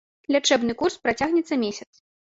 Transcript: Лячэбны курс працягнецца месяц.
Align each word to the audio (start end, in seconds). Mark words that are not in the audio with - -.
Лячэбны 0.35 0.73
курс 0.79 0.97
працягнецца 1.05 1.55
месяц. 1.65 1.91